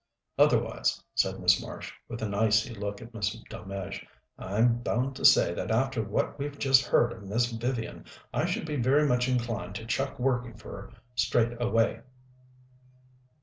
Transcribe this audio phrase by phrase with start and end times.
[0.39, 4.03] "Otherwise," said Miss Marsh, with an icy look at Miss Delmege,
[4.35, 8.65] "I'm bound to say that after what we've just heard of Miss Vivian I should
[8.65, 12.01] be very much inclined to chuck working for her straight away."